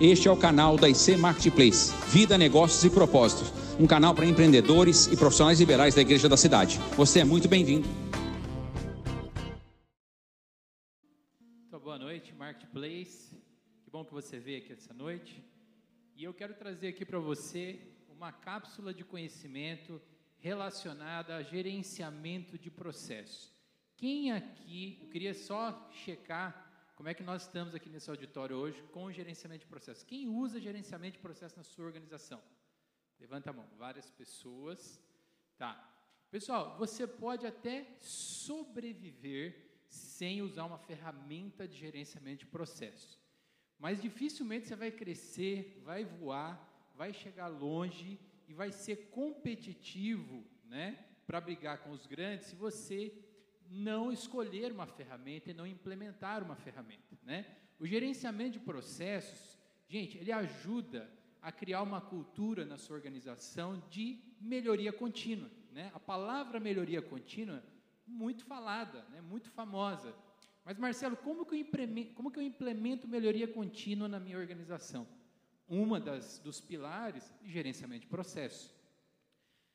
Este 0.00 0.28
é 0.28 0.30
o 0.30 0.36
canal 0.36 0.78
da 0.78 0.88
IC 0.88 1.18
Marketplace, 1.18 1.92
Vida, 2.10 2.38
Negócios 2.38 2.82
e 2.84 2.88
Propósitos, 2.88 3.52
um 3.78 3.86
canal 3.86 4.14
para 4.14 4.24
empreendedores 4.24 5.06
e 5.08 5.14
profissionais 5.14 5.60
liberais 5.60 5.94
da 5.94 6.00
Igreja 6.00 6.26
da 6.26 6.38
Cidade. 6.38 6.78
Você 6.96 7.20
é 7.20 7.24
muito 7.24 7.46
bem-vindo. 7.46 7.86
Então, 11.68 11.78
boa 11.80 11.98
noite, 11.98 12.32
Marketplace. 12.32 13.36
Que 13.84 13.90
bom 13.90 14.02
que 14.02 14.14
você 14.14 14.38
veio 14.38 14.62
aqui 14.62 14.72
essa 14.72 14.94
noite. 14.94 15.44
E 16.16 16.24
eu 16.24 16.32
quero 16.32 16.54
trazer 16.54 16.88
aqui 16.88 17.04
para 17.04 17.18
você 17.18 17.78
uma 18.08 18.32
cápsula 18.32 18.94
de 18.94 19.04
conhecimento 19.04 20.00
relacionada 20.38 21.36
a 21.36 21.42
gerenciamento 21.42 22.56
de 22.56 22.70
processos. 22.70 23.52
Quem 23.98 24.32
aqui, 24.32 24.98
eu 25.02 25.08
queria 25.10 25.34
só 25.34 25.90
checar 25.92 26.69
como 27.00 27.08
é 27.08 27.14
que 27.14 27.22
nós 27.22 27.44
estamos 27.44 27.74
aqui 27.74 27.88
nesse 27.88 28.10
auditório 28.10 28.54
hoje 28.54 28.82
com 28.92 29.10
gerenciamento 29.10 29.62
de 29.62 29.66
processos. 29.66 30.02
Quem 30.02 30.28
usa 30.28 30.60
gerenciamento 30.60 31.14
de 31.14 31.22
processos 31.22 31.56
na 31.56 31.62
sua 31.62 31.86
organização? 31.86 32.38
Levanta 33.18 33.48
a 33.48 33.52
mão. 33.54 33.66
Várias 33.78 34.10
pessoas. 34.10 35.00
Tá. 35.56 35.72
Pessoal, 36.30 36.76
você 36.76 37.06
pode 37.06 37.46
até 37.46 37.86
sobreviver 38.02 39.78
sem 39.88 40.42
usar 40.42 40.66
uma 40.66 40.76
ferramenta 40.76 41.66
de 41.66 41.74
gerenciamento 41.74 42.40
de 42.40 42.50
processos. 42.50 43.18
Mas 43.78 44.02
dificilmente 44.02 44.68
você 44.68 44.76
vai 44.76 44.90
crescer, 44.90 45.80
vai 45.82 46.04
voar, 46.04 46.52
vai 46.94 47.14
chegar 47.14 47.46
longe 47.46 48.20
e 48.46 48.52
vai 48.52 48.70
ser 48.70 49.08
competitivo, 49.08 50.44
né, 50.66 51.02
para 51.26 51.40
brigar 51.40 51.78
com 51.78 51.92
os 51.92 52.06
grandes 52.06 52.48
se 52.48 52.56
você 52.56 53.10
não 53.70 54.10
escolher 54.10 54.72
uma 54.72 54.86
ferramenta 54.86 55.50
e 55.50 55.54
não 55.54 55.66
implementar 55.66 56.42
uma 56.42 56.56
ferramenta, 56.56 57.16
né? 57.22 57.46
O 57.78 57.86
gerenciamento 57.86 58.58
de 58.58 58.60
processos, 58.60 59.56
gente, 59.88 60.18
ele 60.18 60.32
ajuda 60.32 61.08
a 61.40 61.52
criar 61.52 61.82
uma 61.82 62.00
cultura 62.00 62.66
na 62.66 62.76
sua 62.76 62.96
organização 62.96 63.80
de 63.88 64.18
melhoria 64.40 64.92
contínua, 64.92 65.48
né? 65.72 65.90
A 65.94 66.00
palavra 66.00 66.58
melhoria 66.58 67.00
contínua 67.00 67.62
muito 68.04 68.44
falada, 68.44 69.04
né? 69.10 69.20
Muito 69.20 69.48
famosa. 69.50 70.12
Mas 70.64 70.76
Marcelo, 70.76 71.16
como 71.16 71.46
que 71.46 71.54
eu 71.54 71.58
implemento, 71.58 72.12
como 72.14 72.30
que 72.30 72.38
eu 72.38 72.42
implemento 72.42 73.06
melhoria 73.06 73.46
contínua 73.46 74.08
na 74.08 74.18
minha 74.18 74.36
organização? 74.36 75.06
Uma 75.68 76.00
das 76.00 76.40
dos 76.40 76.60
pilares, 76.60 77.32
gerenciamento 77.44 78.02
de 78.02 78.08
processos. 78.08 78.74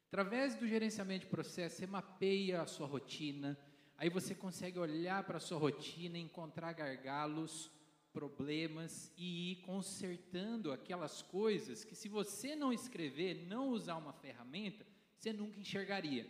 Através 0.10 0.56
do 0.56 0.68
gerenciamento 0.68 1.22
de 1.22 1.32
processos, 1.32 1.80
você 1.80 1.88
mapeia 1.88 2.62
a 2.62 2.68
sua 2.68 2.86
rotina, 2.86 3.58
Aí 3.98 4.10
você 4.10 4.36
consegue 4.36 4.78
olhar 4.78 5.24
para 5.24 5.38
a 5.38 5.40
sua 5.40 5.58
rotina, 5.58 6.18
encontrar 6.18 6.74
gargalos, 6.74 7.72
problemas 8.12 9.12
e 9.18 9.52
ir 9.52 9.56
consertando 9.58 10.72
aquelas 10.72 11.22
coisas 11.22 11.84
que, 11.84 11.96
se 11.96 12.08
você 12.08 12.56
não 12.56 12.72
escrever, 12.72 13.46
não 13.48 13.70
usar 13.70 13.96
uma 13.98 14.14
ferramenta, 14.14 14.86
você 15.18 15.34
nunca 15.34 15.60
enxergaria. 15.60 16.26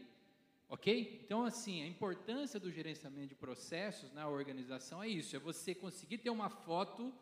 Ok? 0.68 1.22
Então, 1.24 1.44
assim, 1.44 1.84
a 1.84 1.88
importância 1.88 2.60
do 2.60 2.72
gerenciamento 2.72 3.28
de 3.28 3.36
processos 3.36 4.12
na 4.14 4.28
organização 4.28 5.02
é 5.02 5.08
isso: 5.08 5.36
é 5.36 5.40
você 5.40 5.76
conseguir 5.76 6.18
ter 6.18 6.32
uma 6.32 6.50
foto 6.50 7.14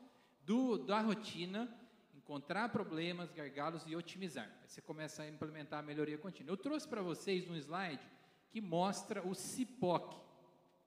do, 0.46 0.78
da 0.78 1.02
rotina, 1.02 1.70
encontrar 2.16 2.70
problemas, 2.70 3.32
gargalos 3.32 3.84
e 3.86 3.96
otimizar. 3.96 4.50
Aí 4.62 4.70
você 4.70 4.82
começa 4.82 5.24
a 5.24 5.30
implementar 5.30 5.80
a 5.80 5.84
melhoria 5.84 6.18
contínua. 6.18 6.54
Eu 6.54 6.58
trouxe 6.58 6.88
para 6.88 7.02
vocês 7.02 7.50
um 7.50 7.56
slide 7.56 8.02
que 8.50 8.62
mostra 8.62 9.28
o 9.28 9.34
CIPOC, 9.36 10.16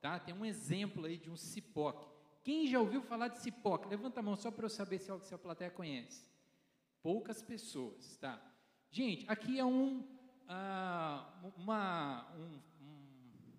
Tá? 0.06 0.20
Tem 0.20 0.32
um 0.32 0.44
exemplo 0.44 1.04
aí 1.04 1.16
de 1.16 1.28
um 1.28 1.36
cipoque. 1.36 2.06
Quem 2.44 2.68
já 2.68 2.78
ouviu 2.78 3.02
falar 3.02 3.26
de 3.26 3.40
cipoque? 3.40 3.88
Levanta 3.88 4.20
a 4.20 4.22
mão 4.22 4.36
só 4.36 4.52
para 4.52 4.64
eu 4.64 4.70
saber 4.70 5.00
se 5.00 5.10
se 5.22 5.34
a 5.34 5.38
plateia 5.38 5.68
conhece. 5.68 6.30
Poucas 7.02 7.42
pessoas, 7.42 8.16
tá? 8.18 8.40
Gente, 8.88 9.24
aqui 9.26 9.58
é 9.58 9.64
um, 9.64 10.06
ah, 10.46 11.28
uma, 11.56 12.24
um, 12.36 12.86
um, 12.86 13.52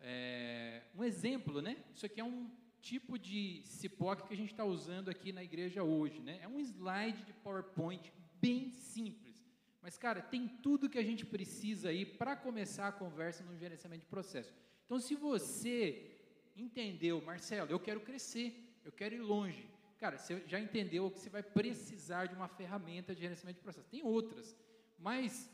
é, 0.00 0.84
um 0.94 1.04
exemplo, 1.04 1.60
né? 1.60 1.76
Isso 1.94 2.06
aqui 2.06 2.22
é 2.22 2.24
um 2.24 2.50
tipo 2.80 3.18
de 3.18 3.60
cipoque 3.66 4.28
que 4.28 4.32
a 4.32 4.36
gente 4.36 4.52
está 4.52 4.64
usando 4.64 5.10
aqui 5.10 5.30
na 5.30 5.44
igreja 5.44 5.82
hoje, 5.82 6.20
né? 6.20 6.38
É 6.40 6.48
um 6.48 6.58
slide 6.58 7.22
de 7.24 7.34
PowerPoint 7.34 8.10
bem 8.40 8.70
simples. 8.70 9.46
Mas, 9.82 9.98
cara, 9.98 10.22
tem 10.22 10.48
tudo 10.48 10.88
que 10.88 10.98
a 10.98 11.04
gente 11.04 11.26
precisa 11.26 11.90
aí 11.90 12.06
para 12.06 12.34
começar 12.34 12.88
a 12.88 12.92
conversa 12.92 13.44
no 13.44 13.54
gerenciamento 13.58 14.04
de 14.04 14.08
processo. 14.08 14.56
Então, 14.88 14.98
se 14.98 15.14
você 15.14 16.16
entendeu, 16.56 17.20
Marcelo, 17.20 17.70
eu 17.70 17.78
quero 17.78 18.00
crescer, 18.00 18.80
eu 18.82 18.90
quero 18.90 19.14
ir 19.14 19.20
longe. 19.20 19.68
Cara, 19.98 20.16
você 20.16 20.42
já 20.46 20.58
entendeu 20.58 21.10
que 21.10 21.20
você 21.20 21.28
vai 21.28 21.42
precisar 21.42 22.24
de 22.24 22.34
uma 22.34 22.48
ferramenta 22.48 23.14
de 23.14 23.20
gerenciamento 23.20 23.58
de 23.58 23.62
processo. 23.62 23.86
Tem 23.90 24.02
outras, 24.02 24.56
mas 24.98 25.50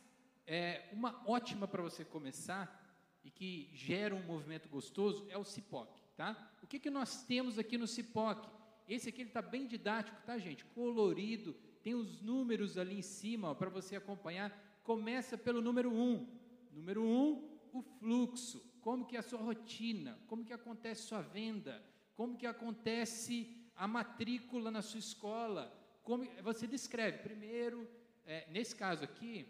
é, 0.47 0.89
uma 0.93 1.21
ótima 1.27 1.67
para 1.67 1.83
você 1.83 2.05
começar 2.05 2.81
e 3.25 3.29
que 3.29 3.69
gera 3.73 4.15
um 4.15 4.23
movimento 4.23 4.69
gostoso 4.69 5.27
é 5.29 5.37
o 5.37 5.43
CIPOC, 5.43 6.01
tá? 6.17 6.57
O 6.63 6.67
que, 6.69 6.79
que 6.79 6.89
nós 6.89 7.25
temos 7.25 7.59
aqui 7.59 7.77
no 7.77 7.89
CIPOC? 7.89 8.49
Esse 8.89 9.09
aqui 9.09 9.23
está 9.23 9.43
bem 9.43 9.67
didático, 9.67 10.17
tá, 10.25 10.39
gente? 10.39 10.65
Colorido, 10.67 11.55
tem 11.83 11.97
os 11.97 12.23
números 12.23 12.79
ali 12.79 12.99
em 13.01 13.03
cima 13.03 13.53
para 13.53 13.69
você 13.69 13.97
acompanhar. 13.97 14.81
Começa 14.85 15.37
pelo 15.37 15.61
número 15.61 15.91
1. 15.91 16.01
Um. 16.01 16.29
Número 16.71 17.03
1, 17.03 17.07
um, 17.07 17.59
o 17.73 17.83
fluxo 17.83 18.74
como 18.85 19.07
que 19.07 19.17
é 19.17 19.21
a 19.21 19.23
sua 19.23 19.41
rotina, 19.41 20.19
como 20.27 20.45
que 20.45 20.53
acontece 20.53 21.05
sua 21.05 21.23
venda, 21.23 21.83
como 22.15 22.37
que 22.37 22.47
acontece 22.47 23.57
a 23.75 23.89
matrícula 23.89 24.71
na 24.71 24.83
sua 24.83 24.99
escola, 24.99 25.73
como 26.03 26.23
você 26.43 26.67
descreve. 26.67 27.17
Primeiro, 27.31 27.89
é, 28.27 28.47
nesse 28.51 28.77
caso 28.77 29.03
aqui, 29.03 29.49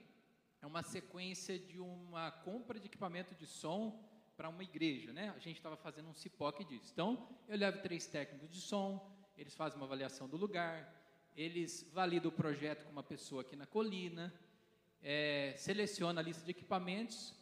é 0.62 0.66
uma 0.66 0.84
sequência 0.84 1.58
de 1.58 1.80
uma 1.80 2.30
compra 2.30 2.78
de 2.78 2.86
equipamento 2.86 3.34
de 3.34 3.44
som 3.44 4.08
para 4.36 4.48
uma 4.48 4.62
igreja, 4.62 5.12
né? 5.12 5.34
A 5.36 5.40
gente 5.40 5.56
estava 5.56 5.76
fazendo 5.76 6.08
um 6.08 6.14
cipoque 6.14 6.64
disso. 6.64 6.90
Então, 6.92 7.28
eu 7.48 7.58
levo 7.58 7.82
três 7.82 8.06
técnicos 8.06 8.48
de 8.48 8.60
som, 8.60 9.04
eles 9.36 9.56
fazem 9.56 9.76
uma 9.76 9.86
avaliação 9.86 10.28
do 10.28 10.36
lugar, 10.36 10.76
eles 11.34 11.90
validam 11.92 12.30
o 12.30 12.32
projeto 12.32 12.84
com 12.84 12.92
uma 12.92 13.02
pessoa 13.02 13.42
aqui 13.42 13.56
na 13.56 13.66
colina, 13.66 14.32
é, 15.02 15.54
seleciona 15.58 16.20
a 16.20 16.22
lista 16.22 16.44
de 16.44 16.52
equipamentos, 16.52 17.34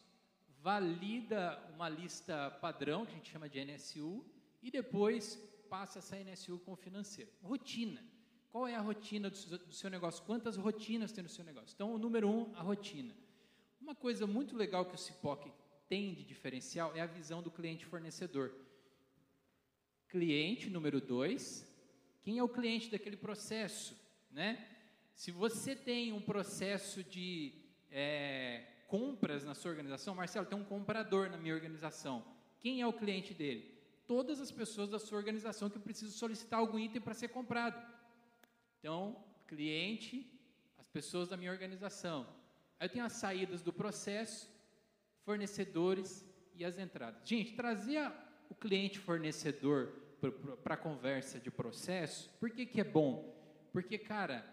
valida 0.62 1.58
uma 1.74 1.88
lista 1.88 2.50
padrão, 2.60 3.04
que 3.04 3.12
a 3.12 3.16
gente 3.16 3.30
chama 3.30 3.48
de 3.48 3.64
NSU, 3.64 4.24
e 4.62 4.70
depois 4.70 5.36
passa 5.68 5.98
essa 5.98 6.16
NSU 6.16 6.60
com 6.60 6.72
o 6.72 6.76
financeiro. 6.76 7.30
Rotina. 7.42 8.02
Qual 8.50 8.68
é 8.68 8.76
a 8.76 8.80
rotina 8.80 9.30
do 9.30 9.72
seu 9.72 9.90
negócio? 9.90 10.22
Quantas 10.24 10.56
rotinas 10.56 11.10
tem 11.10 11.24
no 11.24 11.28
seu 11.28 11.44
negócio? 11.44 11.72
Então, 11.74 11.92
o 11.92 11.98
número 11.98 12.28
um, 12.28 12.54
a 12.54 12.60
rotina. 12.60 13.14
Uma 13.80 13.94
coisa 13.94 14.26
muito 14.26 14.56
legal 14.56 14.84
que 14.84 14.94
o 14.94 14.98
CIPOC 14.98 15.50
tem 15.88 16.14
de 16.14 16.22
diferencial 16.22 16.94
é 16.94 17.00
a 17.00 17.06
visão 17.06 17.42
do 17.42 17.50
cliente 17.50 17.84
fornecedor. 17.84 18.54
Cliente, 20.06 20.70
número 20.70 21.00
dois, 21.00 21.66
quem 22.22 22.38
é 22.38 22.42
o 22.42 22.48
cliente 22.48 22.90
daquele 22.90 23.16
processo? 23.16 23.96
Né? 24.30 24.68
Se 25.14 25.30
você 25.32 25.74
tem 25.74 26.12
um 26.12 26.20
processo 26.20 27.02
de 27.02 27.52
é, 27.90 28.64
compras 28.92 29.42
na 29.42 29.54
sua 29.54 29.70
organização, 29.70 30.14
Marcelo, 30.14 30.44
tem 30.44 30.58
um 30.58 30.62
comprador 30.62 31.30
na 31.30 31.38
minha 31.38 31.54
organização. 31.54 32.22
Quem 32.60 32.82
é 32.82 32.86
o 32.86 32.92
cliente 32.92 33.32
dele? 33.32 33.75
Todas 34.06 34.38
as 34.38 34.50
pessoas 34.50 34.91
da 34.91 34.98
sua 34.98 35.16
organização 35.16 35.70
que 35.70 35.78
precisam 35.78 36.14
solicitar 36.14 36.58
algum 36.58 36.78
item 36.78 37.00
para 37.00 37.14
ser 37.14 37.28
comprado. 37.28 37.82
Então, 38.78 39.25
cliente, 39.47 40.31
as 40.76 40.86
pessoas 40.88 41.26
da 41.26 41.38
minha 41.38 41.50
organização. 41.50 42.26
Aí 42.78 42.86
eu 42.86 42.92
tenho 42.92 43.06
as 43.06 43.14
saídas 43.14 43.62
do 43.62 43.72
processo, 43.72 44.47
fornecedores 45.25 46.22
e 46.54 46.62
as 46.62 46.76
entradas. 46.76 47.26
Gente, 47.26 47.54
trazer 47.54 48.12
o 48.50 48.54
cliente 48.54 48.98
fornecedor 48.98 49.86
para 50.62 50.75
a 50.75 50.76
conversa 50.76 51.41
de 51.41 51.50
processo, 51.50 52.28
por 52.38 52.50
que, 52.50 52.66
que 52.66 52.82
é 52.82 52.84
bom? 52.84 53.34
Porque, 53.72 53.96
cara, 53.96 54.44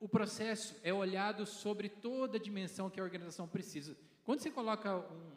o 0.00 0.08
processo 0.08 0.74
é 0.82 0.92
olhado 0.92 1.44
sobre 1.44 1.88
toda 1.88 2.38
a 2.38 2.40
dimensão 2.40 2.88
que 2.88 2.98
a 2.98 3.04
organização 3.04 3.46
precisa. 3.46 3.96
Quando 4.24 4.40
você 4.40 4.50
coloca 4.50 4.96
um, 4.96 5.32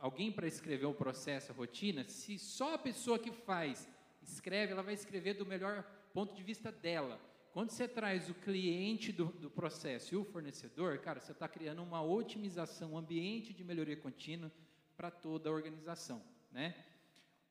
alguém 0.00 0.32
para 0.32 0.48
escrever 0.48 0.86
o 0.86 0.90
um 0.90 0.94
processo, 0.94 1.52
a 1.52 1.54
rotina, 1.54 2.04
se 2.08 2.36
só 2.38 2.74
a 2.74 2.78
pessoa 2.78 3.18
que 3.18 3.30
faz 3.30 3.88
escreve, 4.20 4.72
ela 4.72 4.82
vai 4.82 4.94
escrever 4.94 5.34
do 5.34 5.46
melhor 5.46 5.84
ponto 6.12 6.34
de 6.34 6.42
vista 6.42 6.72
dela. 6.72 7.20
Quando 7.52 7.70
você 7.70 7.86
traz 7.86 8.28
o 8.28 8.34
cliente 8.34 9.12
do, 9.12 9.26
do 9.26 9.48
processo 9.48 10.12
e 10.12 10.16
o 10.16 10.24
fornecedor, 10.24 10.98
cara, 10.98 11.20
você 11.20 11.30
está 11.30 11.46
criando 11.46 11.82
uma 11.82 12.02
otimização, 12.02 12.94
um 12.94 12.98
ambiente 12.98 13.52
de 13.52 13.62
melhoria 13.62 13.96
contínua 13.96 14.50
para 14.96 15.08
toda 15.10 15.48
a 15.48 15.52
organização, 15.52 16.20
né? 16.50 16.74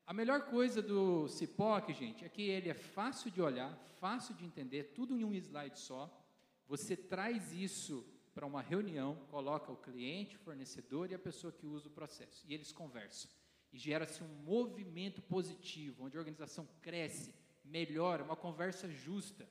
A 0.06 0.12
melhor 0.12 0.42
coisa 0.42 0.82
do 0.82 1.26
CIPOC, 1.28 1.94
gente, 1.94 2.26
é 2.26 2.28
que 2.28 2.42
ele 2.42 2.68
é 2.68 2.74
fácil 2.74 3.30
de 3.30 3.40
olhar, 3.40 3.74
fácil 3.98 4.34
de 4.34 4.44
entender, 4.44 4.92
tudo 4.94 5.16
em 5.16 5.24
um 5.24 5.32
slide 5.32 5.78
só. 5.78 6.10
Você 6.66 6.96
traz 6.96 7.52
isso 7.52 8.04
para 8.34 8.46
uma 8.46 8.60
reunião, 8.60 9.14
coloca 9.30 9.70
o 9.70 9.76
cliente, 9.76 10.36
o 10.36 10.40
fornecedor 10.40 11.10
e 11.10 11.14
a 11.14 11.18
pessoa 11.18 11.52
que 11.52 11.66
usa 11.66 11.88
o 11.88 11.92
processo, 11.92 12.44
e 12.48 12.52
eles 12.52 12.72
conversam. 12.72 13.30
E 13.72 13.78
gera-se 13.78 14.22
um 14.22 14.28
movimento 14.42 15.22
positivo, 15.22 16.04
onde 16.04 16.16
a 16.16 16.20
organização 16.20 16.68
cresce, 16.82 17.32
melhora, 17.64 18.24
uma 18.24 18.36
conversa 18.36 18.88
justa. 18.88 19.48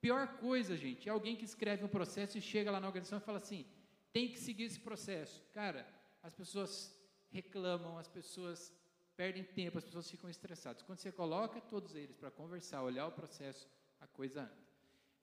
pior 0.00 0.36
coisa, 0.38 0.76
gente, 0.76 1.08
é 1.08 1.12
alguém 1.12 1.34
que 1.34 1.44
escreve 1.44 1.84
um 1.84 1.88
processo 1.88 2.36
e 2.36 2.40
chega 2.40 2.70
lá 2.70 2.78
na 2.78 2.86
organização 2.86 3.18
e 3.18 3.22
fala 3.22 3.38
assim: 3.38 3.66
tem 4.12 4.28
que 4.28 4.38
seguir 4.38 4.64
esse 4.64 4.80
processo. 4.80 5.42
Cara, 5.52 5.86
as 6.22 6.34
pessoas 6.34 6.94
reclamam, 7.30 7.98
as 7.98 8.08
pessoas 8.08 8.72
perdem 9.16 9.44
tempo, 9.44 9.78
as 9.78 9.84
pessoas 9.84 10.10
ficam 10.10 10.28
estressadas. 10.28 10.82
Quando 10.82 10.98
você 10.98 11.10
coloca 11.10 11.60
todos 11.60 11.94
eles 11.94 12.16
para 12.16 12.30
conversar, 12.30 12.82
olhar 12.82 13.06
o 13.06 13.12
processo, 13.12 13.68
a 14.00 14.06
coisa 14.06 14.42
anda. 14.42 14.65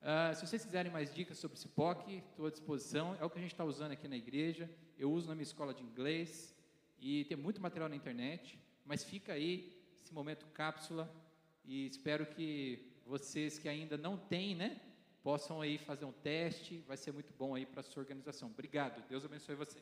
Uh, 0.03 0.35
se 0.35 0.45
vocês 0.45 0.65
quiserem 0.65 0.91
mais 0.91 1.15
dicas 1.15 1.37
sobre 1.37 1.57
CIPOC, 1.57 2.21
estou 2.29 2.45
à 2.45 2.49
disposição. 2.49 3.15
É 3.21 3.23
o 3.23 3.29
que 3.29 3.39
a 3.39 3.41
gente 3.41 3.53
está 3.53 3.63
usando 3.63 3.93
aqui 3.93 4.05
na 4.05 4.17
igreja. 4.17 4.69
Eu 4.99 5.09
uso 5.09 5.29
na 5.29 5.33
minha 5.33 5.43
escola 5.43 5.73
de 5.73 5.81
inglês 5.81 6.53
e 6.99 7.23
tem 7.23 7.37
muito 7.37 7.61
material 7.61 7.87
na 7.87 7.95
internet. 7.95 8.59
Mas 8.85 9.01
fica 9.01 9.31
aí 9.31 9.81
esse 9.95 10.13
momento 10.13 10.45
cápsula 10.47 11.09
e 11.63 11.87
espero 11.87 12.25
que 12.25 12.85
vocês 13.05 13.57
que 13.57 13.69
ainda 13.69 13.97
não 13.97 14.17
têm, 14.17 14.53
né, 14.53 14.81
possam 15.23 15.61
aí 15.61 15.77
fazer 15.77 16.03
um 16.03 16.11
teste. 16.11 16.83
Vai 16.85 16.97
ser 16.97 17.13
muito 17.13 17.33
bom 17.39 17.55
aí 17.55 17.65
para 17.65 17.79
a 17.79 17.83
sua 17.83 18.01
organização. 18.01 18.49
Obrigado. 18.49 19.07
Deus 19.07 19.23
abençoe 19.23 19.55
você. 19.55 19.81